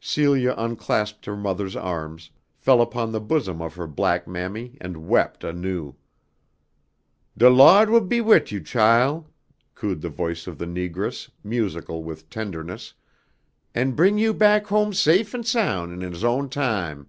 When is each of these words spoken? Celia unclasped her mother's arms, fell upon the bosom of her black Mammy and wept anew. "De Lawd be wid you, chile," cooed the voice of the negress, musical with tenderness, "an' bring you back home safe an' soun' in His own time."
Celia 0.00 0.52
unclasped 0.58 1.26
her 1.26 1.36
mother's 1.36 1.76
arms, 1.76 2.30
fell 2.56 2.80
upon 2.82 3.12
the 3.12 3.20
bosom 3.20 3.62
of 3.62 3.76
her 3.76 3.86
black 3.86 4.26
Mammy 4.26 4.76
and 4.80 5.06
wept 5.06 5.44
anew. 5.44 5.94
"De 7.38 7.48
Lawd 7.48 8.08
be 8.08 8.20
wid 8.20 8.50
you, 8.50 8.60
chile," 8.60 9.22
cooed 9.76 10.00
the 10.00 10.08
voice 10.08 10.48
of 10.48 10.58
the 10.58 10.66
negress, 10.66 11.30
musical 11.44 12.02
with 12.02 12.28
tenderness, 12.30 12.94
"an' 13.72 13.92
bring 13.92 14.18
you 14.18 14.34
back 14.34 14.66
home 14.66 14.92
safe 14.92 15.32
an' 15.36 15.44
soun' 15.44 15.92
in 15.92 16.00
His 16.00 16.24
own 16.24 16.48
time." 16.48 17.06